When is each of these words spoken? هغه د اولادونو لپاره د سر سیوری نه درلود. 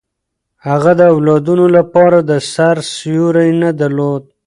هغه 0.67 0.91
د 0.99 1.01
اولادونو 1.13 1.65
لپاره 1.77 2.17
د 2.29 2.31
سر 2.53 2.77
سیوری 2.95 3.49
نه 3.61 3.69
درلود. 3.79 4.23